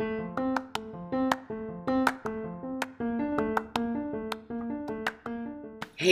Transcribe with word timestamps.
Hey, 0.00 0.06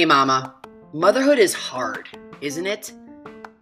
Mama. 0.05 0.57
Motherhood 0.93 1.39
is 1.39 1.55
hard, 1.55 2.09
isn't 2.41 2.67
it? 2.67 2.93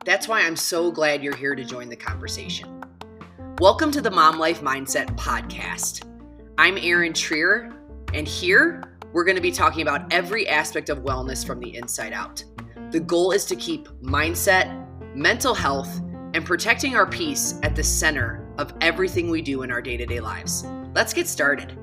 That's 0.06 0.26
why 0.26 0.40
I'm 0.40 0.56
so 0.56 0.90
glad 0.90 1.22
you're 1.22 1.37
here 1.37 1.54
to 1.54 1.62
join 1.62 1.90
the 1.90 1.96
conversation. 1.96 2.82
Welcome 3.58 3.90
to 3.90 4.00
the 4.00 4.10
Mom 4.10 4.38
Life 4.38 4.62
Mindset 4.62 5.14
Podcast. 5.18 6.09
I'm 6.56 6.79
Erin 6.79 7.12
Trier, 7.12 7.75
and 8.14 8.27
here 8.27 8.96
we're 9.12 9.25
going 9.25 9.36
to 9.36 9.43
be 9.43 9.52
talking 9.52 9.82
about 9.82 10.11
every 10.11 10.48
aspect 10.48 10.88
of 10.88 11.00
wellness 11.00 11.46
from 11.46 11.61
the 11.61 11.77
inside 11.77 12.14
out. 12.14 12.43
The 12.93 13.00
goal 13.00 13.32
is 13.32 13.45
to 13.45 13.56
keep 13.56 13.88
mindset, 14.00 15.14
mental 15.14 15.52
health, 15.52 16.00
and 16.32 16.46
protecting 16.46 16.96
our 16.96 17.06
peace 17.06 17.61
at 17.62 17.77
the 17.77 17.82
center 17.82 18.43
of 18.59 18.73
everything 18.80 19.30
we 19.30 19.43
do 19.43 19.62
in 19.62 19.71
our 19.71 19.82
day 19.82 19.96
to 19.96 20.07
day 20.07 20.21
lives. 20.21 20.66
Let's 20.95 21.12
get 21.12 21.27
started. 21.27 21.77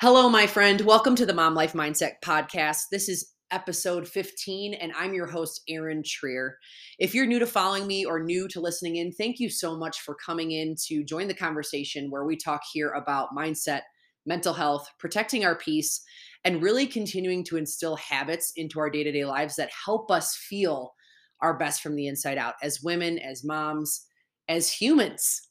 Hello, 0.00 0.30
my 0.30 0.46
friend. 0.46 0.80
Welcome 0.80 1.14
to 1.16 1.26
the 1.26 1.34
Mom 1.34 1.54
Life 1.54 1.74
Mindset 1.74 2.12
Podcast. 2.24 2.84
This 2.90 3.08
is 3.08 3.32
episode 3.50 4.08
15, 4.08 4.74
and 4.74 4.92
I'm 4.98 5.12
your 5.12 5.26
host, 5.26 5.60
Erin 5.68 6.02
Trier. 6.06 6.56
If 6.98 7.14
you're 7.14 7.26
new 7.26 7.38
to 7.38 7.46
following 7.46 7.86
me 7.86 8.06
or 8.06 8.22
new 8.22 8.48
to 8.48 8.60
listening 8.60 8.96
in, 8.96 9.12
thank 9.12 9.40
you 9.40 9.50
so 9.50 9.76
much 9.76 10.00
for 10.00 10.14
coming 10.14 10.52
in 10.52 10.74
to 10.86 11.04
join 11.04 11.28
the 11.28 11.34
conversation 11.34 12.10
where 12.10 12.24
we 12.24 12.36
talk 12.36 12.62
here 12.72 12.92
about 12.92 13.36
mindset, 13.36 13.82
mental 14.24 14.54
health, 14.54 14.88
protecting 14.98 15.44
our 15.44 15.56
peace, 15.56 16.02
and 16.44 16.62
really 16.62 16.86
continuing 16.86 17.44
to 17.44 17.56
instill 17.56 17.96
habits 17.96 18.52
into 18.56 18.80
our 18.80 18.88
day 18.88 19.04
to 19.04 19.12
day 19.12 19.24
lives 19.24 19.56
that 19.56 19.70
help 19.84 20.10
us 20.10 20.34
feel 20.36 20.94
our 21.42 21.56
best 21.56 21.82
from 21.82 21.96
the 21.96 22.06
inside 22.06 22.38
out 22.38 22.54
as 22.62 22.82
women, 22.82 23.18
as 23.18 23.44
moms, 23.44 24.06
as 24.48 24.72
humans 24.72 25.48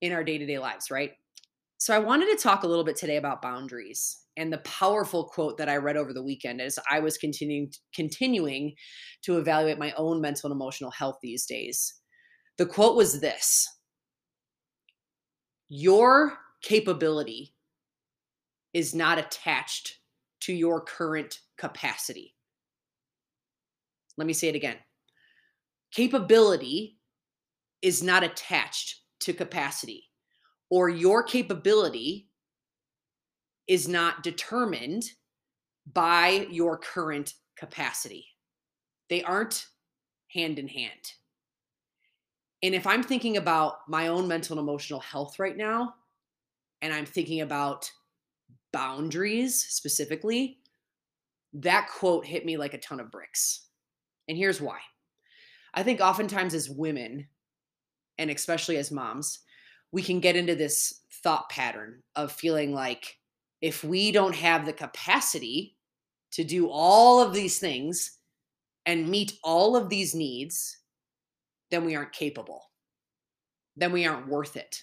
in 0.00 0.12
our 0.12 0.24
day 0.24 0.38
to 0.38 0.46
day 0.46 0.58
lives, 0.58 0.90
right? 0.90 1.12
So, 1.78 1.94
I 1.94 1.98
wanted 1.98 2.30
to 2.30 2.42
talk 2.42 2.62
a 2.62 2.68
little 2.68 2.84
bit 2.84 2.96
today 2.96 3.16
about 3.16 3.42
boundaries 3.42 4.22
and 4.36 4.52
the 4.52 4.58
powerful 4.58 5.24
quote 5.24 5.58
that 5.58 5.68
I 5.68 5.76
read 5.76 5.96
over 5.96 6.12
the 6.12 6.22
weekend 6.22 6.60
as 6.60 6.78
I 6.90 7.00
was 7.00 7.18
continuing 7.18 7.70
continuing 7.94 8.74
to 9.22 9.38
evaluate 9.38 9.78
my 9.78 9.92
own 9.96 10.20
mental 10.20 10.50
and 10.50 10.56
emotional 10.56 10.90
health 10.90 11.18
these 11.22 11.46
days. 11.46 11.94
The 12.58 12.66
quote 12.66 12.96
was 12.96 13.20
this 13.20 13.68
Your 15.68 16.38
capability 16.62 17.54
is 18.72 18.94
not 18.94 19.18
attached 19.18 19.98
to 20.40 20.52
your 20.52 20.80
current 20.80 21.40
capacity. 21.58 22.34
Let 24.16 24.26
me 24.26 24.32
say 24.32 24.48
it 24.48 24.54
again. 24.54 24.76
Capability 25.92 26.98
is 27.82 28.02
not 28.02 28.24
attached 28.24 29.00
to 29.20 29.32
capacity, 29.32 30.04
or 30.70 30.88
your 30.88 31.22
capability 31.22 32.30
is 33.68 33.86
not 33.88 34.22
determined 34.22 35.04
by 35.92 36.46
your 36.50 36.78
current 36.78 37.34
capacity. 37.56 38.26
They 39.10 39.22
aren't 39.22 39.66
hand 40.28 40.58
in 40.58 40.68
hand. 40.68 41.12
And 42.62 42.74
if 42.74 42.86
I'm 42.86 43.02
thinking 43.02 43.36
about 43.36 43.88
my 43.88 44.08
own 44.08 44.26
mental 44.28 44.58
and 44.58 44.66
emotional 44.66 45.00
health 45.00 45.38
right 45.38 45.56
now, 45.56 45.94
and 46.80 46.92
I'm 46.92 47.06
thinking 47.06 47.42
about 47.42 47.90
boundaries 48.72 49.62
specifically, 49.68 50.58
that 51.52 51.88
quote 51.88 52.24
hit 52.24 52.46
me 52.46 52.56
like 52.56 52.74
a 52.74 52.78
ton 52.78 53.00
of 53.00 53.10
bricks. 53.10 53.66
And 54.28 54.38
here's 54.38 54.60
why. 54.60 54.78
I 55.74 55.82
think 55.82 56.00
oftentimes 56.00 56.54
as 56.54 56.68
women, 56.68 57.28
and 58.18 58.30
especially 58.30 58.76
as 58.76 58.90
moms, 58.90 59.40
we 59.90 60.02
can 60.02 60.20
get 60.20 60.36
into 60.36 60.54
this 60.54 61.00
thought 61.22 61.48
pattern 61.48 62.02
of 62.16 62.32
feeling 62.32 62.74
like 62.74 63.18
if 63.60 63.84
we 63.84 64.12
don't 64.12 64.34
have 64.34 64.66
the 64.66 64.72
capacity 64.72 65.76
to 66.32 66.44
do 66.44 66.68
all 66.68 67.20
of 67.20 67.32
these 67.32 67.58
things 67.58 68.18
and 68.86 69.08
meet 69.08 69.38
all 69.44 69.76
of 69.76 69.88
these 69.88 70.14
needs, 70.14 70.78
then 71.70 71.84
we 71.84 71.94
aren't 71.94 72.12
capable. 72.12 72.70
Then 73.76 73.92
we 73.92 74.06
aren't 74.06 74.28
worth 74.28 74.56
it. 74.56 74.82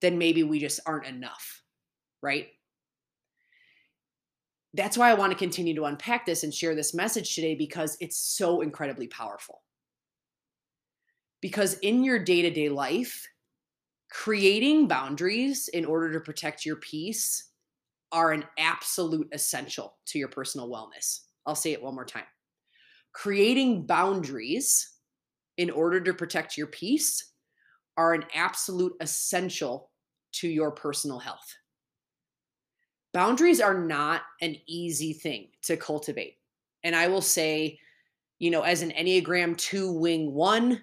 Then 0.00 0.16
maybe 0.16 0.42
we 0.42 0.58
just 0.58 0.80
aren't 0.86 1.06
enough 1.06 1.62
right? 2.22 2.48
That's 4.74 4.98
why 4.98 5.10
I 5.10 5.14
want 5.14 5.32
to 5.32 5.38
continue 5.38 5.74
to 5.76 5.84
unpack 5.84 6.26
this 6.26 6.44
and 6.44 6.52
share 6.52 6.74
this 6.74 6.94
message 6.94 7.34
today 7.34 7.54
because 7.54 7.96
it's 8.00 8.18
so 8.18 8.60
incredibly 8.60 9.08
powerful. 9.08 9.62
Because 11.40 11.74
in 11.74 12.04
your 12.04 12.18
day 12.18 12.42
to 12.42 12.50
day 12.50 12.68
life, 12.68 13.26
creating 14.10 14.88
boundaries 14.88 15.68
in 15.68 15.84
order 15.84 16.12
to 16.12 16.20
protect 16.20 16.66
your 16.66 16.76
peace 16.76 17.50
are 18.12 18.32
an 18.32 18.44
absolute 18.58 19.28
essential 19.32 19.96
to 20.06 20.18
your 20.18 20.28
personal 20.28 20.68
wellness. 20.68 21.20
I'll 21.46 21.54
say 21.54 21.72
it 21.72 21.82
one 21.82 21.94
more 21.94 22.04
time. 22.04 22.24
Creating 23.12 23.86
boundaries 23.86 24.96
in 25.56 25.70
order 25.70 26.00
to 26.00 26.14
protect 26.14 26.56
your 26.56 26.66
peace 26.66 27.32
are 27.96 28.14
an 28.14 28.24
absolute 28.34 28.92
essential 29.00 29.90
to 30.32 30.48
your 30.48 30.70
personal 30.70 31.18
health 31.18 31.54
boundaries 33.18 33.60
are 33.60 33.76
not 33.76 34.22
an 34.42 34.54
easy 34.68 35.12
thing 35.12 35.48
to 35.60 35.76
cultivate. 35.76 36.36
And 36.84 36.94
I 36.94 37.08
will 37.08 37.20
say, 37.20 37.80
you 38.38 38.48
know, 38.48 38.62
as 38.62 38.80
an 38.80 38.92
Enneagram 38.92 39.56
2 39.56 39.90
wing 39.90 40.32
1, 40.32 40.80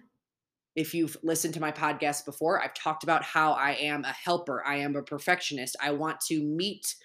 if 0.76 0.94
you've 0.94 1.16
listened 1.24 1.54
to 1.54 1.62
my 1.62 1.72
podcast 1.72 2.26
before, 2.26 2.62
I've 2.62 2.74
talked 2.74 3.06
about 3.06 3.24
how 3.24 3.54
I 3.54 3.76
am 3.76 4.04
a 4.04 4.12
helper, 4.12 4.62
I 4.68 4.76
am 4.80 4.98
a 4.98 5.02
perfectionist. 5.02 5.78
I 5.82 5.92
want 5.92 6.20
to 6.28 6.44
meet 6.44 6.96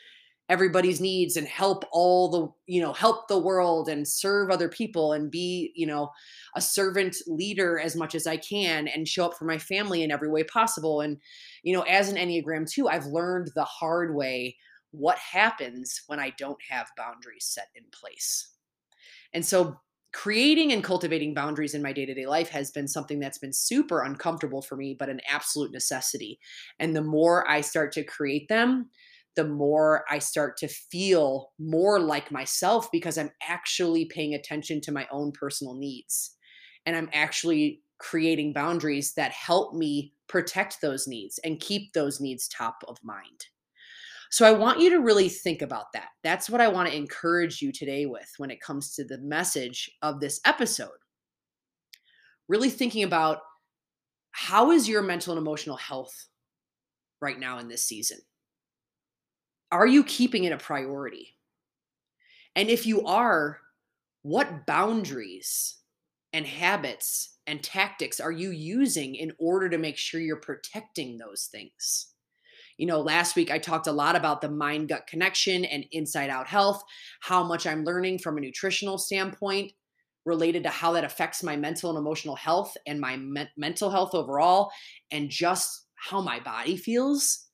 everybody's 0.49 1.01
needs 1.01 1.37
and 1.37 1.47
help 1.47 1.85
all 1.93 2.29
the, 2.29 2.49
you 2.67 2.83
know, 2.83 2.93
help 2.93 3.29
the 3.29 3.39
world 3.39 3.89
and 3.89 4.09
serve 4.09 4.51
other 4.51 4.69
people 4.69 5.13
and 5.13 5.31
be, 5.31 5.71
you 5.77 5.87
know, 5.87 6.11
a 6.57 6.61
servant 6.61 7.15
leader 7.29 7.79
as 7.79 7.95
much 7.95 8.17
as 8.17 8.27
I 8.27 8.37
can 8.37 8.89
and 8.89 9.07
show 9.07 9.27
up 9.27 9.35
for 9.39 9.45
my 9.45 9.59
family 9.59 10.03
in 10.03 10.11
every 10.11 10.29
way 10.29 10.43
possible. 10.43 11.03
And, 11.03 11.19
you 11.63 11.73
know, 11.73 11.83
as 11.83 12.09
an 12.09 12.17
Enneagram 12.17 12.69
2, 12.69 12.89
I've 12.89 13.07
learned 13.07 13.53
the 13.55 13.63
hard 13.63 14.13
way 14.17 14.57
what 14.93 15.19
happens 15.19 16.03
when 16.07 16.19
I 16.19 16.31
don't 16.39 16.61
have 16.69 16.89
boundaries 16.97 17.47
set 17.47 17.69
in 17.75 17.85
place. 17.93 18.55
And 19.33 19.45
so 19.45 19.81
creating 20.13 20.73
and 20.73 20.83
cultivating 20.83 21.35
boundaries 21.35 21.75
in 21.75 21.83
my 21.83 21.93
day-to-day 21.93 22.27
life 22.27 22.49
has 22.49 22.71
been 22.71 22.89
something 22.89 23.21
that's 23.21 23.39
been 23.39 23.53
super 23.53 24.03
uncomfortable 24.03 24.61
for 24.61 24.77
me 24.77 24.97
but 24.99 25.09
an 25.09 25.21
absolute 25.29 25.73
necessity. 25.73 26.39
And 26.79 26.97
the 26.97 27.03
more 27.03 27.49
i 27.49 27.61
start 27.61 27.93
to 27.93 28.05
create 28.05 28.49
them 28.49 28.91
the 29.37 29.47
more 29.47 30.05
i 30.11 30.19
start 30.19 30.57
to 30.57 30.67
feel 30.67 31.53
more 31.61 32.01
like 32.01 32.33
myself 32.33 32.91
because 32.91 33.17
i'm 33.17 33.31
actually 33.47 34.07
paying 34.07 34.35
attention 34.35 34.81
to 34.81 34.93
my 34.93 35.07
own 35.13 35.31
personal 35.31 35.75
needs. 35.75 36.37
And 36.87 36.97
i'm 36.97 37.11
actually 37.13 37.83
creating 37.99 38.53
boundaries 38.53 39.15
that 39.15 39.31
help 39.31 39.75
me 39.75 40.13
protect 40.27 40.81
those 40.81 41.07
needs 41.07 41.39
and 41.45 41.61
keep 41.61 41.93
those 41.93 42.21
needs 42.21 42.49
top 42.49 42.83
of 42.89 42.99
mind 43.05 43.47
so 44.31 44.47
I 44.47 44.53
want 44.53 44.79
you 44.79 44.91
to 44.91 45.01
really 45.01 45.29
think 45.29 45.61
about 45.61 45.93
that. 45.93 46.11
That's 46.23 46.49
what 46.49 46.61
I 46.61 46.69
want 46.69 46.89
to 46.89 46.97
encourage 46.97 47.61
you 47.61 47.73
today 47.73 48.07
with 48.07 48.33
when 48.39 48.51
it 48.51 48.61
comes 48.61 48.95
to 48.95 49.05
the 49.05 49.19
message 49.19 49.91
of 50.03 50.21
this 50.21 50.41
episode. 50.45 50.89
Really 52.49 52.71
thinking 52.71 53.03
about 53.03 53.39
how 54.31 54.71
is 54.71 54.89
your 54.89 55.03
mental 55.03 55.33
and 55.33 55.41
emotional 55.41 55.77
health 55.77 56.29
right 57.21 57.41
now 57.41 57.59
in 57.59 57.67
this 57.67 57.85
season? 57.85 58.19
Are 59.73 59.87
you 59.87 60.05
keeping 60.05 60.45
it 60.45 60.53
a 60.53 60.59
priority? 60.59 61.37
And 62.55 62.69
if 62.69 62.87
you 62.87 63.05
are, 63.07 63.59
what 64.23 64.65
boundaries 64.65 65.77
and 66.33 66.47
habits 66.47 67.37
and 67.49 67.63
tactics 67.63 68.21
are 68.21 68.33
you 68.33 68.51
using 68.51 69.17
in 69.17 69.33
order 69.41 69.69
to 69.69 69.79
make 69.79 69.97
sure 69.97 70.21
you're 70.21 70.37
protecting 70.37 71.19
those 71.19 71.49
things? 71.51 72.15
You 72.81 72.87
know, 72.87 73.03
last 73.03 73.37
week 73.37 73.51
I 73.51 73.59
talked 73.59 73.89
a 73.89 73.93
lot 73.93 74.17
about 74.17 74.41
the 74.41 74.49
mind 74.49 74.89
gut 74.89 75.07
connection 75.07 75.67
and 75.67 75.85
inside 75.93 76.31
out 76.31 76.47
health, 76.47 76.83
how 77.21 77.45
much 77.45 77.67
I'm 77.67 77.85
learning 77.85 78.21
from 78.21 78.39
a 78.39 78.41
nutritional 78.41 78.97
standpoint 78.97 79.73
related 80.25 80.63
to 80.63 80.71
how 80.71 80.93
that 80.93 81.05
affects 81.05 81.43
my 81.43 81.57
mental 81.57 81.91
and 81.91 81.99
emotional 81.99 82.37
health 82.37 82.75
and 82.87 82.99
my 82.99 83.19
me- 83.19 83.51
mental 83.59 83.91
health 83.91 84.15
overall, 84.15 84.71
and 85.11 85.29
just 85.29 85.89
how 85.95 86.23
my 86.23 86.41
body 86.41 86.79
feels. 86.79 87.49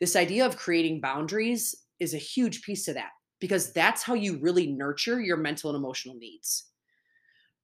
This 0.00 0.16
idea 0.16 0.46
of 0.46 0.56
creating 0.56 1.02
boundaries 1.02 1.74
is 2.00 2.14
a 2.14 2.18
huge 2.18 2.62
piece 2.62 2.88
of 2.88 2.94
that 2.94 3.10
because 3.40 3.70
that's 3.74 4.02
how 4.02 4.14
you 4.14 4.38
really 4.38 4.68
nurture 4.68 5.20
your 5.20 5.36
mental 5.36 5.68
and 5.68 5.76
emotional 5.76 6.16
needs. 6.16 6.70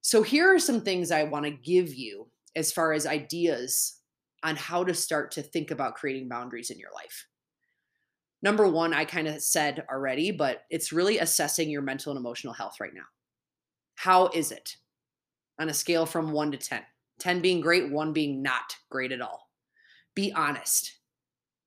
So, 0.01 0.21
here 0.21 0.53
are 0.53 0.59
some 0.59 0.81
things 0.81 1.09
I 1.09 1.23
want 1.23 1.45
to 1.45 1.51
give 1.51 1.95
you 1.95 2.29
as 2.55 2.71
far 2.71 2.93
as 2.93 3.07
ideas 3.07 4.00
on 4.43 4.55
how 4.55 4.83
to 4.83 4.93
start 4.93 5.31
to 5.31 5.41
think 5.41 5.71
about 5.71 5.95
creating 5.95 6.27
boundaries 6.27 6.69
in 6.69 6.79
your 6.79 6.91
life. 6.93 7.27
Number 8.43 8.67
one, 8.67 8.93
I 8.93 9.05
kind 9.05 9.27
of 9.27 9.41
said 9.41 9.85
already, 9.89 10.31
but 10.31 10.63
it's 10.69 10.91
really 10.91 11.19
assessing 11.19 11.69
your 11.69 11.83
mental 11.83 12.11
and 12.11 12.19
emotional 12.19 12.53
health 12.53 12.77
right 12.79 12.93
now. 12.93 13.05
How 13.95 14.29
is 14.29 14.51
it 14.51 14.77
on 15.59 15.69
a 15.69 15.73
scale 15.73 16.05
from 16.05 16.31
one 16.31 16.51
to 16.51 16.57
10? 16.57 16.81
10 17.19 17.41
being 17.41 17.61
great, 17.61 17.91
one 17.91 18.13
being 18.13 18.41
not 18.41 18.75
great 18.89 19.11
at 19.11 19.21
all. 19.21 19.49
Be 20.15 20.33
honest. 20.33 20.97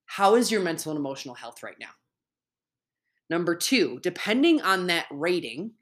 How 0.06 0.35
is 0.35 0.50
your 0.50 0.62
mental 0.62 0.91
and 0.91 0.99
emotional 0.99 1.37
health 1.37 1.62
right 1.62 1.79
now? 1.81 1.91
Number 3.31 3.55
two, 3.55 4.00
depending 4.03 4.61
on 4.61 4.88
that 4.88 5.06
rating, 5.11 5.73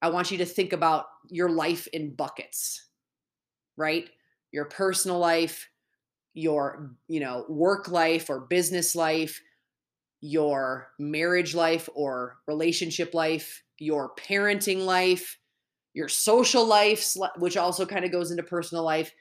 I 0.00 0.10
want 0.10 0.30
you 0.30 0.38
to 0.38 0.44
think 0.44 0.72
about 0.72 1.06
your 1.28 1.48
life 1.48 1.86
in 1.92 2.14
buckets, 2.14 2.88
right? 3.76 4.08
Your 4.52 4.66
personal 4.66 5.18
life, 5.18 5.68
your, 6.34 6.92
you 7.08 7.20
know, 7.20 7.44
work 7.48 7.88
life 7.88 8.30
or 8.30 8.46
business 8.48 8.94
life, 8.94 9.40
your 10.20 10.88
marriage 10.98 11.54
life 11.54 11.88
or 11.94 12.36
relationship 12.46 13.12
life, 13.14 13.62
your 13.78 14.12
parenting 14.14 14.84
life, 14.84 15.38
your 15.94 16.08
social 16.08 16.64
life, 16.64 17.14
which 17.38 17.56
also 17.56 17.84
kind 17.84 18.04
of 18.04 18.12
goes 18.12 18.30
into 18.30 18.42
personal 18.42 18.84
life. 18.84 19.12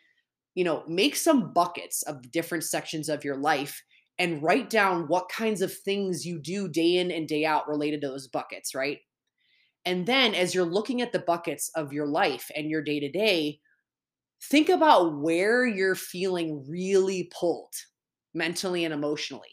You 0.55 0.63
know, 0.63 0.83
make 0.87 1.15
some 1.15 1.53
buckets 1.53 2.03
of 2.03 2.31
different 2.31 2.65
sections 2.65 3.09
of 3.09 3.23
your 3.23 3.37
life 3.37 3.81
and 4.19 4.43
write 4.43 4.69
down 4.69 5.07
what 5.07 5.29
kinds 5.29 5.61
of 5.61 5.73
things 5.73 6.25
you 6.25 6.39
do 6.39 6.67
day 6.67 6.97
in 6.97 7.09
and 7.09 7.27
day 7.27 7.45
out 7.45 7.67
related 7.67 8.01
to 8.01 8.07
those 8.07 8.27
buckets, 8.27 8.75
right? 8.75 8.99
And 9.85 10.05
then 10.05 10.35
as 10.35 10.53
you're 10.53 10.65
looking 10.65 11.01
at 11.01 11.11
the 11.11 11.19
buckets 11.19 11.71
of 11.75 11.93
your 11.93 12.05
life 12.05 12.51
and 12.55 12.69
your 12.69 12.83
day 12.83 12.99
to 12.99 13.09
day, 13.09 13.59
think 14.49 14.69
about 14.69 15.19
where 15.19 15.65
you're 15.65 15.95
feeling 15.95 16.65
really 16.67 17.29
pulled 17.37 17.73
mentally 18.33 18.85
and 18.85 18.93
emotionally. 18.93 19.49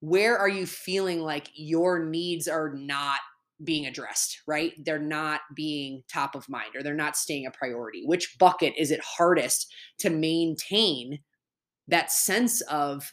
Where 0.00 0.38
are 0.38 0.48
you 0.48 0.66
feeling 0.66 1.20
like 1.20 1.50
your 1.54 2.04
needs 2.04 2.46
are 2.46 2.72
not 2.74 3.18
being 3.64 3.86
addressed, 3.86 4.42
right? 4.46 4.72
They're 4.84 4.98
not 4.98 5.40
being 5.54 6.02
top 6.12 6.34
of 6.34 6.48
mind 6.48 6.76
or 6.76 6.82
they're 6.82 6.94
not 6.94 7.16
staying 7.16 7.46
a 7.46 7.50
priority. 7.50 8.04
Which 8.04 8.38
bucket 8.38 8.74
is 8.78 8.90
it 8.90 9.00
hardest 9.02 9.72
to 9.98 10.10
maintain 10.10 11.18
that 11.88 12.12
sense 12.12 12.60
of 12.62 13.12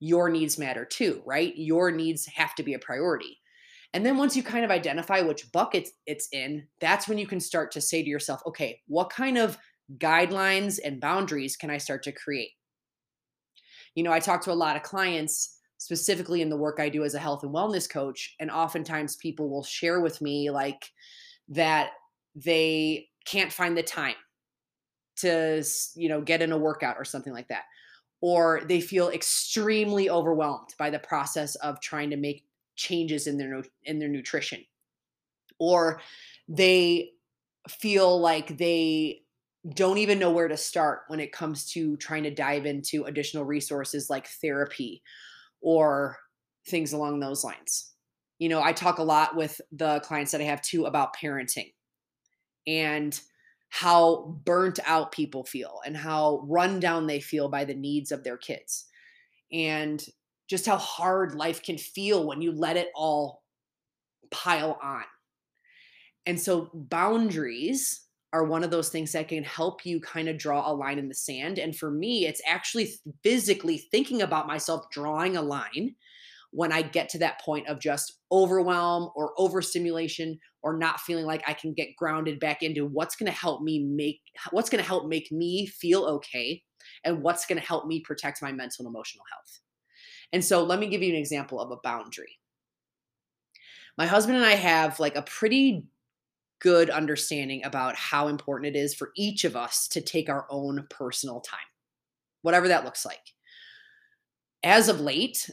your 0.00 0.28
needs 0.28 0.58
matter 0.58 0.84
too, 0.84 1.22
right? 1.24 1.54
Your 1.56 1.90
needs 1.90 2.26
have 2.26 2.54
to 2.56 2.62
be 2.62 2.74
a 2.74 2.78
priority. 2.78 3.38
And 3.94 4.04
then 4.04 4.18
once 4.18 4.36
you 4.36 4.42
kind 4.42 4.64
of 4.64 4.70
identify 4.70 5.22
which 5.22 5.50
bucket 5.50 5.88
it's 6.06 6.28
in, 6.32 6.66
that's 6.80 7.08
when 7.08 7.16
you 7.16 7.26
can 7.26 7.40
start 7.40 7.72
to 7.72 7.80
say 7.80 8.02
to 8.02 8.08
yourself, 8.08 8.42
okay, 8.46 8.80
what 8.86 9.08
kind 9.08 9.38
of 9.38 9.56
guidelines 9.96 10.78
and 10.84 11.00
boundaries 11.00 11.56
can 11.56 11.70
I 11.70 11.78
start 11.78 12.02
to 12.04 12.12
create? 12.12 12.50
You 13.94 14.02
know, 14.02 14.12
I 14.12 14.20
talk 14.20 14.42
to 14.42 14.52
a 14.52 14.54
lot 14.54 14.76
of 14.76 14.82
clients 14.82 15.58
specifically 15.78 16.42
in 16.42 16.50
the 16.50 16.56
work 16.56 16.78
I 16.80 16.88
do 16.88 17.04
as 17.04 17.14
a 17.14 17.18
health 17.18 17.42
and 17.44 17.54
wellness 17.54 17.88
coach. 17.88 18.34
And 18.38 18.50
oftentimes 18.50 19.16
people 19.16 19.48
will 19.48 19.64
share 19.64 20.00
with 20.00 20.20
me 20.20 20.50
like 20.50 20.90
that 21.48 21.90
they 22.34 23.08
can't 23.24 23.52
find 23.52 23.76
the 23.76 23.82
time 23.82 24.16
to, 25.16 25.64
you 25.94 26.08
know, 26.08 26.20
get 26.20 26.42
in 26.42 26.52
a 26.52 26.58
workout 26.58 26.96
or 26.98 27.04
something 27.04 27.32
like 27.32 27.48
that. 27.48 27.64
Or 28.20 28.62
they 28.68 28.80
feel 28.80 29.10
extremely 29.10 30.10
overwhelmed 30.10 30.74
by 30.78 30.90
the 30.90 30.98
process 30.98 31.54
of 31.56 31.80
trying 31.80 32.10
to 32.10 32.16
make 32.16 32.44
changes 32.76 33.26
in 33.26 33.38
their 33.38 33.62
in 33.84 33.98
their 33.98 34.08
nutrition. 34.08 34.64
Or 35.58 36.00
they 36.48 37.10
feel 37.68 38.20
like 38.20 38.58
they 38.58 39.22
don't 39.74 39.98
even 39.98 40.18
know 40.18 40.30
where 40.30 40.48
to 40.48 40.56
start 40.56 41.02
when 41.08 41.20
it 41.20 41.32
comes 41.32 41.70
to 41.72 41.96
trying 41.96 42.22
to 42.24 42.34
dive 42.34 42.66
into 42.66 43.04
additional 43.04 43.44
resources 43.44 44.08
like 44.08 44.26
therapy 44.26 45.02
or 45.60 46.16
things 46.66 46.92
along 46.92 47.20
those 47.20 47.44
lines. 47.44 47.92
You 48.38 48.48
know, 48.48 48.62
I 48.62 48.72
talk 48.72 48.98
a 48.98 49.02
lot 49.04 49.36
with 49.36 49.60
the 49.72 50.00
clients 50.00 50.32
that 50.32 50.40
I 50.40 50.44
have 50.44 50.62
too 50.62 50.84
about 50.84 51.16
parenting 51.16 51.72
and 52.66 53.18
how 53.70 54.38
burnt 54.44 54.78
out 54.86 55.12
people 55.12 55.44
feel 55.44 55.80
and 55.84 55.96
how 55.96 56.44
run 56.46 56.80
down 56.80 57.06
they 57.06 57.20
feel 57.20 57.48
by 57.48 57.64
the 57.64 57.74
needs 57.74 58.12
of 58.12 58.24
their 58.24 58.36
kids 58.36 58.86
and 59.52 60.04
just 60.48 60.66
how 60.66 60.76
hard 60.76 61.34
life 61.34 61.62
can 61.62 61.76
feel 61.76 62.26
when 62.26 62.40
you 62.40 62.52
let 62.52 62.76
it 62.76 62.88
all 62.94 63.42
pile 64.30 64.78
on. 64.82 65.04
And 66.26 66.40
so 66.40 66.70
boundaries 66.72 68.07
are 68.32 68.44
one 68.44 68.62
of 68.62 68.70
those 68.70 68.90
things 68.90 69.12
that 69.12 69.28
can 69.28 69.42
help 69.42 69.86
you 69.86 70.00
kind 70.00 70.28
of 70.28 70.38
draw 70.38 70.70
a 70.70 70.72
line 70.72 70.98
in 70.98 71.08
the 71.08 71.14
sand. 71.14 71.58
And 71.58 71.74
for 71.74 71.90
me, 71.90 72.26
it's 72.26 72.42
actually 72.46 72.92
physically 73.22 73.78
thinking 73.90 74.22
about 74.22 74.46
myself 74.46 74.84
drawing 74.92 75.36
a 75.36 75.42
line 75.42 75.94
when 76.50 76.72
I 76.72 76.82
get 76.82 77.08
to 77.10 77.18
that 77.18 77.40
point 77.40 77.68
of 77.68 77.80
just 77.80 78.20
overwhelm 78.32 79.10
or 79.14 79.32
overstimulation 79.38 80.38
or 80.62 80.76
not 80.76 81.00
feeling 81.00 81.26
like 81.26 81.42
I 81.46 81.52
can 81.52 81.72
get 81.72 81.96
grounded 81.96 82.40
back 82.40 82.62
into 82.62 82.86
what's 82.86 83.16
going 83.16 83.30
to 83.30 83.38
help 83.38 83.62
me 83.62 83.84
make 83.84 84.20
what's 84.50 84.70
going 84.70 84.82
to 84.82 84.88
help 84.88 85.08
make 85.08 85.30
me 85.30 85.66
feel 85.66 86.04
okay 86.04 86.62
and 87.04 87.22
what's 87.22 87.46
going 87.46 87.60
to 87.60 87.66
help 87.66 87.86
me 87.86 88.00
protect 88.00 88.42
my 88.42 88.52
mental 88.52 88.86
and 88.86 88.94
emotional 88.94 89.24
health. 89.30 89.60
And 90.32 90.44
so 90.44 90.62
let 90.62 90.78
me 90.78 90.88
give 90.88 91.02
you 91.02 91.12
an 91.12 91.18
example 91.18 91.60
of 91.60 91.70
a 91.70 91.76
boundary. 91.82 92.38
My 93.96 94.06
husband 94.06 94.36
and 94.36 94.46
I 94.46 94.54
have 94.54 95.00
like 95.00 95.16
a 95.16 95.22
pretty 95.22 95.84
good 96.60 96.90
understanding 96.90 97.64
about 97.64 97.94
how 97.96 98.28
important 98.28 98.74
it 98.74 98.78
is 98.78 98.94
for 98.94 99.10
each 99.16 99.44
of 99.44 99.56
us 99.56 99.88
to 99.88 100.00
take 100.00 100.28
our 100.28 100.46
own 100.50 100.86
personal 100.90 101.40
time, 101.40 101.58
whatever 102.42 102.68
that 102.68 102.84
looks 102.84 103.04
like. 103.04 103.34
As 104.64 104.88
of 104.88 105.00
late, 105.00 105.50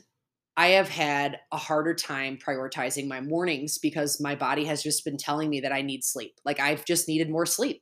I 0.58 0.68
have 0.68 0.90
had 0.90 1.40
a 1.52 1.58
harder 1.58 1.94
time 1.94 2.38
prioritizing 2.38 3.08
my 3.08 3.22
mornings 3.22 3.78
because 3.78 4.22
my 4.22 4.36
body 4.36 4.66
has 4.66 4.82
just 4.82 5.04
been 5.04 5.18
telling 5.18 5.50
me 5.50 5.60
that 5.62 5.74
I 5.74 5.82
need 5.82 6.04
sleep. 6.04 6.34
Like 6.46 6.60
I've 6.60 6.86
just 6.86 7.08
needed 7.08 7.30
more 7.30 7.46
sleep. 7.46 7.82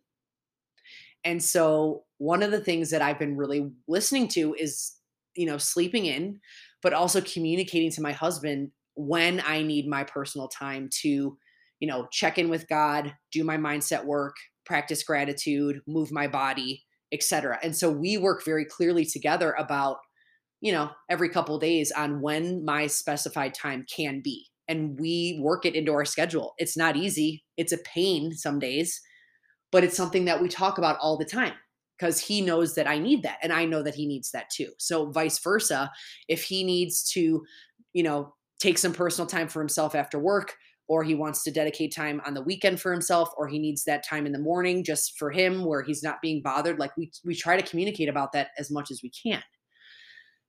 And 1.23 1.41
so, 1.41 2.03
one 2.17 2.43
of 2.43 2.51
the 2.51 2.59
things 2.59 2.89
that 2.89 3.01
I've 3.01 3.19
been 3.19 3.37
really 3.37 3.71
listening 3.87 4.27
to 4.29 4.55
is, 4.55 4.93
you 5.35 5.45
know, 5.45 5.57
sleeping 5.57 6.05
in, 6.05 6.39
but 6.81 6.93
also 6.93 7.21
communicating 7.21 7.91
to 7.91 8.01
my 8.01 8.11
husband 8.11 8.71
when 8.95 9.41
I 9.45 9.61
need 9.61 9.87
my 9.87 10.03
personal 10.03 10.47
time 10.47 10.89
to 11.01 11.37
you 11.83 11.87
know, 11.87 12.07
check 12.11 12.37
in 12.37 12.47
with 12.47 12.69
God, 12.69 13.13
do 13.33 13.43
my 13.43 13.57
mindset 13.57 14.05
work, 14.05 14.37
practice 14.65 15.03
gratitude, 15.03 15.81
move 15.85 16.13
my 16.13 16.29
body, 16.29 16.81
etc. 17.11 17.59
And 17.61 17.75
so 17.75 17.91
we 17.91 18.17
work 18.17 18.45
very 18.45 18.63
clearly 18.63 19.03
together 19.03 19.51
about, 19.59 19.97
you 20.61 20.71
know, 20.71 20.91
every 21.09 21.27
couple 21.27 21.59
days 21.59 21.91
on 21.91 22.21
when 22.21 22.63
my 22.63 22.87
specified 22.87 23.53
time 23.53 23.85
can 23.93 24.21
be. 24.23 24.45
And 24.69 24.97
we 24.97 25.37
work 25.43 25.65
it 25.65 25.75
into 25.75 25.91
our 25.91 26.05
schedule. 26.05 26.53
It's 26.57 26.77
not 26.77 26.95
easy. 26.95 27.43
It's 27.57 27.73
a 27.73 27.77
pain 27.79 28.31
some 28.31 28.59
days, 28.59 29.01
but 29.69 29.83
it's 29.83 29.97
something 29.97 30.23
that 30.23 30.41
we 30.41 30.47
talk 30.47 30.77
about 30.77 30.97
all 31.01 31.17
the 31.17 31.25
time 31.25 31.55
because 31.99 32.17
he 32.17 32.39
knows 32.39 32.75
that 32.75 32.87
I 32.87 32.97
need 32.97 33.23
that 33.23 33.39
and 33.43 33.51
I 33.51 33.65
know 33.65 33.83
that 33.83 33.95
he 33.95 34.07
needs 34.07 34.31
that 34.31 34.49
too. 34.49 34.69
So 34.77 35.11
vice 35.11 35.37
versa, 35.39 35.91
if 36.29 36.43
he 36.43 36.63
needs 36.63 37.03
to, 37.11 37.43
you 37.91 38.03
know, 38.03 38.35
take 38.61 38.77
some 38.77 38.93
personal 38.93 39.27
time 39.27 39.49
for 39.49 39.59
himself 39.59 39.95
after 39.95 40.17
work, 40.17 40.55
or 40.93 41.03
he 41.03 41.15
wants 41.15 41.41
to 41.41 41.49
dedicate 41.49 41.91
time 41.91 42.21
on 42.23 42.35
the 42.35 42.41
weekend 42.43 42.79
for 42.79 42.91
himself 42.91 43.29
or 43.35 43.47
he 43.47 43.57
needs 43.57 43.83
that 43.83 44.05
time 44.07 44.27
in 44.27 44.31
the 44.31 44.37
morning 44.37 44.83
just 44.83 45.17
for 45.17 45.31
him 45.31 45.65
where 45.65 45.81
he's 45.81 46.03
not 46.03 46.21
being 46.21 46.39
bothered. 46.39 46.77
Like 46.77 46.95
we 46.95 47.11
we 47.25 47.33
try 47.33 47.59
to 47.59 47.67
communicate 47.67 48.09
about 48.09 48.31
that 48.33 48.49
as 48.59 48.69
much 48.69 48.91
as 48.91 49.01
we 49.01 49.09
can. 49.09 49.41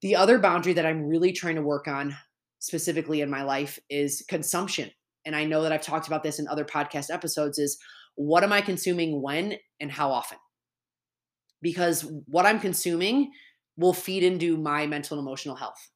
The 0.02 0.14
other 0.14 0.38
boundary 0.38 0.74
that 0.74 0.84
i'm 0.84 1.02
really 1.02 1.32
trying 1.32 1.54
to 1.54 1.62
work 1.62 1.88
on 1.88 2.14
specifically 2.58 3.22
in 3.22 3.30
my 3.30 3.42
life 3.42 3.78
is 3.88 4.22
consumption. 4.28 4.90
And 5.24 5.34
i 5.34 5.44
know 5.44 5.62
that 5.62 5.72
i've 5.72 5.80
talked 5.80 6.08
about 6.08 6.22
this 6.22 6.38
in 6.38 6.46
other 6.46 6.66
podcast 6.66 7.10
episodes 7.10 7.58
is 7.58 7.78
what 8.16 8.44
am 8.44 8.52
i 8.52 8.60
consuming 8.60 9.22
when 9.22 9.56
and 9.80 9.90
how 9.90 10.10
often? 10.10 10.38
Because 11.62 12.06
what 12.26 12.44
i'm 12.44 12.60
consuming 12.60 13.32
will 13.78 13.94
feed 13.94 14.22
into 14.22 14.58
my 14.58 14.86
mental 14.86 15.18
and 15.18 15.26
emotional 15.26 15.56
health. 15.56 15.88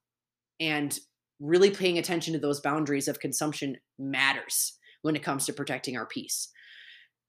And 0.59 0.99
really 1.41 1.71
paying 1.71 1.99
attention 1.99 2.33
to 2.33 2.39
those 2.39 2.61
boundaries 2.61 3.09
of 3.09 3.21
consumption 3.21 3.77
matters 3.99 4.75
when 5.03 5.17
it 5.17 5.23
comes 5.23 5.47
to 5.47 5.53
protecting 5.53 5.97
our 5.97 6.07
peace. 6.07 6.49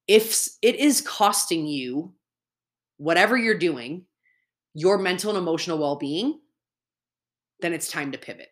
If 0.07 0.47
it 0.61 0.75
is 0.75 1.01
costing 1.01 1.67
you 1.67 2.13
whatever 2.97 3.37
you're 3.37 3.57
doing, 3.57 4.05
your 4.73 4.97
mental 4.97 5.29
and 5.29 5.37
emotional 5.37 5.77
well 5.77 5.95
being, 5.95 6.39
then 7.61 7.73
it's 7.73 7.91
time 7.91 8.11
to 8.11 8.17
pivot. 8.17 8.49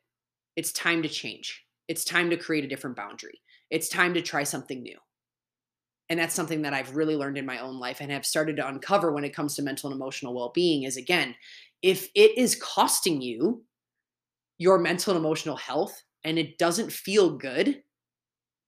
It's 0.55 0.71
time 0.71 1.01
to 1.03 1.09
change. 1.09 1.63
It's 1.87 2.03
time 2.03 2.29
to 2.29 2.37
create 2.37 2.65
a 2.65 2.67
different 2.67 2.95
boundary. 2.95 3.41
It's 3.69 3.89
time 3.89 4.13
to 4.13 4.21
try 4.21 4.43
something 4.43 4.81
new. 4.81 4.97
And 6.09 6.19
that's 6.19 6.33
something 6.33 6.61
that 6.61 6.73
I've 6.73 6.95
really 6.95 7.15
learned 7.15 7.37
in 7.37 7.45
my 7.45 7.59
own 7.59 7.79
life 7.79 7.99
and 7.99 8.11
have 8.11 8.25
started 8.25 8.55
to 8.57 8.67
uncover 8.67 9.11
when 9.11 9.25
it 9.25 9.35
comes 9.35 9.55
to 9.55 9.61
mental 9.61 9.91
and 9.91 9.99
emotional 9.99 10.33
well 10.33 10.51
being 10.53 10.83
is 10.83 10.97
again, 10.97 11.35
if 11.81 12.09
it 12.15 12.37
is 12.37 12.55
costing 12.55 13.21
you 13.21 13.63
your 14.57 14.77
mental 14.77 15.15
and 15.15 15.23
emotional 15.23 15.55
health 15.55 16.03
and 16.23 16.37
it 16.37 16.57
doesn't 16.57 16.91
feel 16.91 17.37
good, 17.37 17.81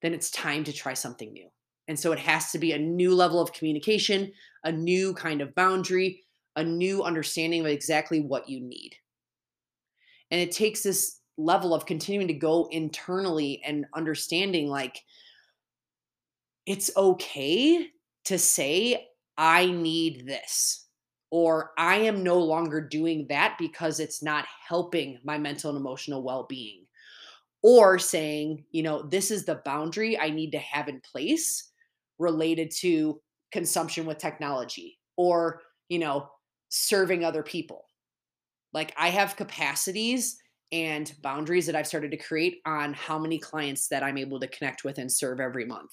then 0.02 0.14
it's 0.14 0.32
time 0.32 0.64
to 0.64 0.74
try 0.74 0.94
something 0.94 1.34
new. 1.34 1.50
And 1.88 2.00
so 2.00 2.12
it 2.12 2.20
has 2.20 2.52
to 2.52 2.60
be 2.60 2.72
a 2.72 2.80
new 2.80 3.16
level 3.16 3.42
of 3.42 3.52
communication, 3.52 4.32
a 4.64 4.72
new 4.72 5.14
kind 5.14 5.42
of 5.42 5.56
boundary, 5.56 6.24
a 6.56 6.64
new 6.64 7.04
understanding 7.04 7.62
of 7.62 7.68
exactly 7.68 8.22
what 8.22 8.48
you 8.48 8.62
need. 8.62 8.96
And 10.32 10.40
it 10.40 10.52
takes 10.52 10.84
this 10.84 11.20
level 11.38 11.74
of 11.74 11.86
continuing 11.86 12.28
to 12.28 12.34
go 12.34 12.68
internally 12.72 13.62
and 13.66 13.86
understanding 13.96 14.68
like 14.68 15.02
it's 16.66 16.96
okay 16.96 17.88
to 18.26 18.38
say, 18.38 19.08
I 19.38 19.66
need 19.66 20.28
this. 20.28 20.86
Or 21.32 21.72
I 21.78 21.98
am 21.98 22.24
no 22.24 22.40
longer 22.40 22.82
doing 22.82 23.28
that 23.30 23.56
because 23.60 24.00
it's 24.00 24.24
not 24.24 24.46
helping 24.68 25.20
my 25.24 25.38
mental 25.38 25.70
and 25.70 25.80
emotional 25.80 26.24
well 26.24 26.46
being. 26.50 26.86
Or 27.62 28.00
saying, 28.00 28.64
you 28.72 28.84
know, 28.84 29.04
this 29.04 29.32
is 29.32 29.44
the 29.44 29.62
boundary 29.66 30.18
I 30.18 30.30
need 30.30 30.52
to 30.52 30.60
have 30.60 30.88
in 30.88 31.02
place 31.02 31.72
related 32.18 32.72
to 32.80 33.20
consumption 33.52 34.06
with 34.06 34.18
technology 34.18 34.98
or, 35.18 35.62
you 35.90 36.00
know, 36.00 36.30
serving 36.70 37.26
other 37.26 37.44
people. 37.44 37.86
Like 38.74 38.94
I 38.98 39.10
have 39.10 39.36
capacities 39.36 40.38
and 40.72 41.14
boundaries 41.22 41.66
that 41.66 41.76
I've 41.76 41.88
started 41.88 42.12
to 42.12 42.18
create 42.18 42.60
on 42.66 42.94
how 42.94 43.18
many 43.18 43.40
clients 43.40 43.88
that 43.88 44.04
I'm 44.04 44.18
able 44.18 44.40
to 44.40 44.48
connect 44.48 44.84
with 44.84 45.00
and 45.00 45.12
serve 45.12 45.40
every 45.40 45.66
month, 45.66 45.92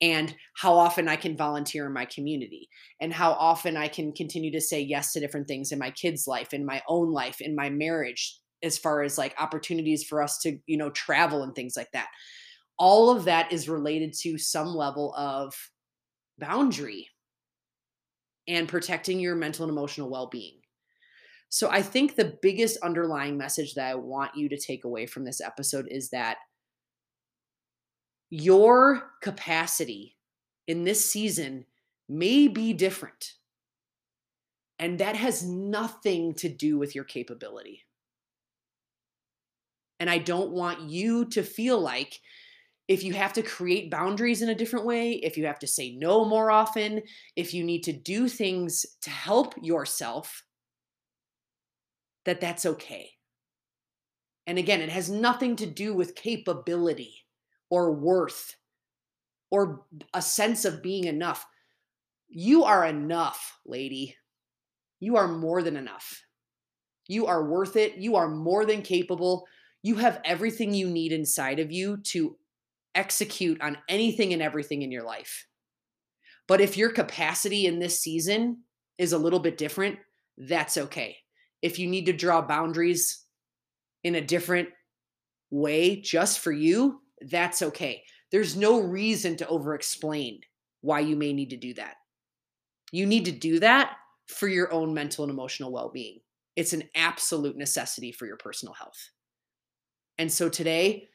and 0.00 0.34
how 0.56 0.74
often 0.74 1.08
I 1.08 1.16
can 1.16 1.36
volunteer 1.36 1.86
in 1.86 1.92
my 1.92 2.06
community, 2.06 2.68
and 3.00 3.12
how 3.12 3.32
often 3.32 3.76
I 3.76 3.88
can 3.88 4.12
continue 4.12 4.50
to 4.52 4.60
say 4.60 4.80
yes 4.80 5.12
to 5.12 5.20
different 5.20 5.46
things 5.46 5.70
in 5.70 5.78
my 5.78 5.90
kids' 5.90 6.26
life, 6.26 6.52
in 6.52 6.66
my 6.66 6.82
own 6.88 7.12
life, 7.12 7.40
in 7.40 7.54
my 7.54 7.70
marriage, 7.70 8.38
as 8.62 8.78
far 8.78 9.02
as 9.02 9.18
like 9.18 9.34
opportunities 9.38 10.02
for 10.02 10.22
us 10.22 10.38
to, 10.38 10.58
you 10.66 10.76
know, 10.76 10.90
travel 10.90 11.42
and 11.42 11.54
things 11.54 11.76
like 11.76 11.90
that. 11.92 12.08
All 12.78 13.10
of 13.10 13.24
that 13.24 13.52
is 13.52 13.68
related 13.68 14.12
to 14.22 14.38
some 14.38 14.74
level 14.74 15.14
of 15.14 15.54
boundary 16.38 17.08
and 18.48 18.68
protecting 18.68 19.20
your 19.20 19.34
mental 19.34 19.64
and 19.64 19.72
emotional 19.72 20.10
well 20.10 20.28
being. 20.28 20.60
So 21.56 21.70
I 21.70 21.80
think 21.80 22.16
the 22.16 22.36
biggest 22.42 22.76
underlying 22.82 23.38
message 23.38 23.72
that 23.76 23.90
I 23.90 23.94
want 23.94 24.36
you 24.36 24.46
to 24.50 24.58
take 24.58 24.84
away 24.84 25.06
from 25.06 25.24
this 25.24 25.40
episode 25.40 25.88
is 25.90 26.10
that 26.10 26.36
your 28.28 29.12
capacity 29.22 30.18
in 30.66 30.84
this 30.84 31.10
season 31.10 31.64
may 32.10 32.46
be 32.46 32.74
different. 32.74 33.32
And 34.78 34.98
that 34.98 35.16
has 35.16 35.48
nothing 35.48 36.34
to 36.34 36.50
do 36.50 36.76
with 36.76 36.94
your 36.94 37.04
capability. 37.04 37.86
And 39.98 40.10
I 40.10 40.18
don't 40.18 40.50
want 40.50 40.90
you 40.90 41.24
to 41.30 41.42
feel 41.42 41.80
like 41.80 42.20
if 42.86 43.02
you 43.02 43.14
have 43.14 43.32
to 43.32 43.40
create 43.40 43.90
boundaries 43.90 44.42
in 44.42 44.50
a 44.50 44.54
different 44.54 44.84
way, 44.84 45.12
if 45.12 45.38
you 45.38 45.46
have 45.46 45.60
to 45.60 45.66
say 45.66 45.92
no 45.92 46.26
more 46.26 46.50
often, 46.50 47.00
if 47.34 47.54
you 47.54 47.64
need 47.64 47.82
to 47.84 47.94
do 47.94 48.28
things 48.28 48.84
to 49.00 49.08
help 49.08 49.54
yourself, 49.62 50.42
that 52.26 52.40
that's 52.40 52.66
okay. 52.66 53.12
And 54.46 54.58
again, 54.58 54.80
it 54.80 54.90
has 54.90 55.08
nothing 55.08 55.56
to 55.56 55.66
do 55.66 55.94
with 55.94 56.14
capability 56.14 57.24
or 57.70 57.92
worth 57.92 58.56
or 59.50 59.86
a 60.12 60.20
sense 60.20 60.64
of 60.64 60.82
being 60.82 61.04
enough. 61.04 61.46
You 62.28 62.64
are 62.64 62.84
enough, 62.84 63.58
lady. 63.64 64.16
You 65.00 65.16
are 65.16 65.28
more 65.28 65.62
than 65.62 65.76
enough. 65.76 66.24
You 67.08 67.26
are 67.26 67.44
worth 67.44 67.76
it. 67.76 67.96
You 67.96 68.16
are 68.16 68.28
more 68.28 68.64
than 68.64 68.82
capable. 68.82 69.46
You 69.82 69.96
have 69.96 70.20
everything 70.24 70.74
you 70.74 70.88
need 70.88 71.12
inside 71.12 71.60
of 71.60 71.70
you 71.70 71.98
to 71.98 72.36
execute 72.94 73.60
on 73.60 73.78
anything 73.88 74.32
and 74.32 74.42
everything 74.42 74.82
in 74.82 74.90
your 74.90 75.04
life. 75.04 75.46
But 76.48 76.60
if 76.60 76.76
your 76.76 76.90
capacity 76.90 77.66
in 77.66 77.78
this 77.78 78.00
season 78.00 78.62
is 78.98 79.12
a 79.12 79.18
little 79.18 79.40
bit 79.40 79.58
different, 79.58 79.98
that's 80.36 80.76
okay 80.76 81.18
if 81.66 81.80
you 81.80 81.88
need 81.88 82.06
to 82.06 82.12
draw 82.12 82.40
boundaries 82.40 83.24
in 84.04 84.14
a 84.14 84.20
different 84.20 84.68
way 85.50 86.00
just 86.00 86.38
for 86.38 86.52
you, 86.52 87.00
that's 87.22 87.60
okay. 87.60 88.04
There's 88.30 88.56
no 88.56 88.80
reason 88.80 89.36
to 89.38 89.48
over 89.48 89.74
explain 89.74 90.42
why 90.82 91.00
you 91.00 91.16
may 91.16 91.32
need 91.32 91.50
to 91.50 91.56
do 91.56 91.74
that. 91.74 91.94
You 92.92 93.04
need 93.04 93.24
to 93.24 93.32
do 93.32 93.58
that 93.58 93.96
for 94.28 94.46
your 94.46 94.72
own 94.72 94.94
mental 94.94 95.24
and 95.24 95.32
emotional 95.32 95.72
well 95.72 95.90
being. 95.92 96.20
It's 96.54 96.72
an 96.72 96.84
absolute 96.94 97.56
necessity 97.56 98.12
for 98.12 98.26
your 98.26 98.36
personal 98.36 98.74
health. 98.74 99.10
And 100.18 100.30
so 100.32 100.48
today, 100.48 101.08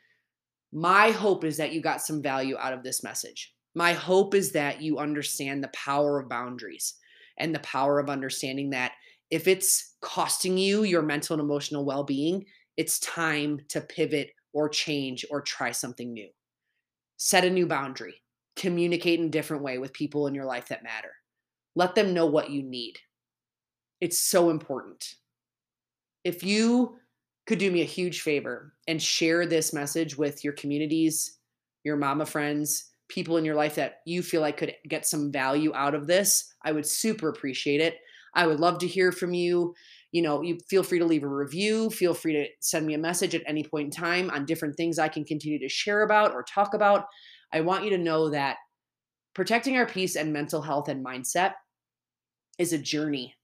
my 0.73 1.11
hope 1.11 1.45
is 1.45 1.55
that 1.57 1.71
you 1.71 1.81
got 1.81 2.01
some 2.01 2.21
value 2.21 2.57
out 2.57 2.73
of 2.73 2.83
this 2.83 3.03
message. 3.03 3.53
My 3.73 3.93
hope 3.93 4.35
is 4.35 4.51
that 4.51 4.81
you 4.81 4.99
understand 4.99 5.63
the 5.63 5.69
power 5.69 6.19
of 6.19 6.27
boundaries 6.27 6.95
and 7.37 7.55
the 7.55 7.59
power 7.59 7.99
of 7.99 8.09
understanding 8.09 8.71
that 8.71 8.91
if 9.31 9.47
it's 9.47 9.95
costing 10.01 10.57
you 10.57 10.83
your 10.83 11.01
mental 11.01 11.33
and 11.33 11.41
emotional 11.41 11.85
well 11.85 12.03
being, 12.03 12.45
it's 12.77 12.99
time 12.99 13.61
to 13.69 13.81
pivot 13.81 14.31
or 14.53 14.69
change 14.69 15.25
or 15.31 15.41
try 15.41 15.71
something 15.71 16.13
new. 16.13 16.27
Set 17.17 17.45
a 17.45 17.49
new 17.49 17.65
boundary, 17.65 18.15
communicate 18.55 19.19
in 19.19 19.27
a 19.27 19.29
different 19.29 19.63
way 19.63 19.77
with 19.77 19.93
people 19.93 20.27
in 20.27 20.35
your 20.35 20.45
life 20.45 20.67
that 20.67 20.83
matter. 20.83 21.11
Let 21.75 21.95
them 21.95 22.13
know 22.13 22.25
what 22.25 22.49
you 22.49 22.61
need. 22.61 22.97
It's 24.01 24.19
so 24.19 24.49
important. 24.49 25.15
If 26.23 26.43
you 26.43 26.97
could 27.47 27.59
do 27.59 27.71
me 27.71 27.81
a 27.81 27.85
huge 27.85 28.21
favor 28.21 28.73
and 28.87 29.01
share 29.01 29.45
this 29.45 29.73
message 29.73 30.17
with 30.17 30.43
your 30.43 30.53
communities, 30.53 31.39
your 31.83 31.95
mama 31.95 32.25
friends, 32.25 32.91
people 33.07 33.37
in 33.37 33.45
your 33.45 33.55
life 33.55 33.75
that 33.75 33.99
you 34.05 34.21
feel 34.21 34.41
like 34.41 34.57
could 34.57 34.73
get 34.87 35.05
some 35.05 35.31
value 35.31 35.73
out 35.73 35.95
of 35.95 36.07
this, 36.07 36.53
I 36.63 36.71
would 36.71 36.85
super 36.85 37.29
appreciate 37.29 37.81
it. 37.81 37.97
I 38.33 38.47
would 38.47 38.59
love 38.59 38.79
to 38.79 38.87
hear 38.87 39.11
from 39.11 39.33
you. 39.33 39.75
You 40.11 40.21
know, 40.21 40.41
you 40.41 40.59
feel 40.69 40.83
free 40.83 40.99
to 40.99 41.05
leave 41.05 41.23
a 41.23 41.27
review, 41.27 41.89
feel 41.89 42.13
free 42.13 42.33
to 42.33 42.45
send 42.59 42.85
me 42.85 42.93
a 42.93 42.99
message 42.99 43.33
at 43.33 43.43
any 43.47 43.63
point 43.63 43.85
in 43.85 43.91
time 43.91 44.29
on 44.29 44.45
different 44.45 44.75
things 44.75 44.99
I 44.99 45.07
can 45.07 45.23
continue 45.23 45.59
to 45.59 45.69
share 45.69 46.01
about 46.01 46.33
or 46.33 46.43
talk 46.43 46.73
about. 46.73 47.05
I 47.53 47.61
want 47.61 47.83
you 47.83 47.91
to 47.91 47.97
know 47.97 48.29
that 48.29 48.57
protecting 49.33 49.77
our 49.77 49.85
peace 49.85 50.15
and 50.15 50.33
mental 50.33 50.61
health 50.61 50.89
and 50.89 51.05
mindset 51.05 51.53
is 52.57 52.73
a 52.73 52.77
journey. 52.77 53.35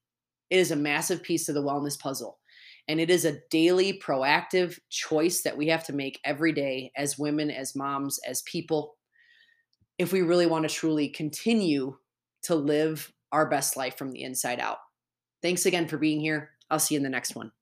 It 0.50 0.58
is 0.58 0.70
a 0.70 0.76
massive 0.76 1.22
piece 1.22 1.48
of 1.48 1.54
the 1.54 1.62
wellness 1.62 1.98
puzzle. 1.98 2.38
And 2.86 3.00
it 3.00 3.10
is 3.10 3.26
a 3.26 3.40
daily 3.50 3.98
proactive 3.98 4.78
choice 4.88 5.42
that 5.42 5.56
we 5.56 5.68
have 5.68 5.84
to 5.84 5.92
make 5.92 6.20
every 6.24 6.52
day 6.52 6.90
as 6.96 7.18
women, 7.18 7.50
as 7.50 7.76
moms, 7.76 8.18
as 8.26 8.42
people, 8.42 8.96
if 9.98 10.12
we 10.12 10.22
really 10.22 10.46
want 10.46 10.66
to 10.66 10.74
truly 10.74 11.08
continue 11.08 11.96
to 12.44 12.54
live 12.54 13.12
our 13.32 13.48
best 13.48 13.76
life 13.76 13.96
from 13.96 14.12
the 14.12 14.22
inside 14.22 14.60
out. 14.60 14.78
Thanks 15.42 15.66
again 15.66 15.88
for 15.88 15.98
being 15.98 16.20
here. 16.20 16.50
I'll 16.70 16.78
see 16.78 16.94
you 16.94 16.98
in 16.98 17.04
the 17.04 17.08
next 17.08 17.34
one. 17.34 17.52